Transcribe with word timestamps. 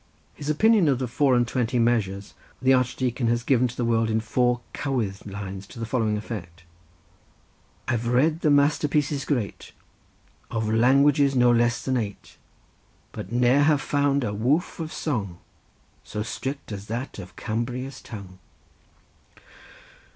His 0.33 0.49
opinion 0.49 0.87
of 0.87 0.97
the 0.97 1.07
four 1.07 1.35
and 1.35 1.47
twenty 1.47 1.77
measures 1.77 2.33
the 2.59 2.73
Archdeacon 2.73 3.27
has 3.27 3.43
given 3.43 3.67
to 3.67 3.75
the 3.77 3.85
world 3.85 4.09
in 4.09 4.19
four 4.19 4.61
cowydd 4.73 5.27
lines 5.27 5.67
to 5.67 5.79
the 5.79 5.85
following 5.85 6.17
effect: 6.17 6.63
"I've 7.87 8.07
read 8.07 8.39
the 8.41 8.49
master 8.49 8.87
pieces 8.87 9.25
great 9.25 9.73
Of 10.49 10.67
languages 10.67 11.35
no 11.35 11.51
less 11.51 11.85
than 11.85 11.97
eight, 11.97 12.37
But 13.11 13.31
ne'er 13.31 13.61
have 13.61 13.79
found 13.79 14.23
a 14.23 14.33
woof 14.33 14.79
of 14.79 14.91
song 14.91 15.37
So 16.03 16.23
strict 16.23 16.71
as 16.71 16.87
that 16.87 17.19
of 17.19 17.35
Cambria's 17.35 18.01
tongue." 18.01 18.39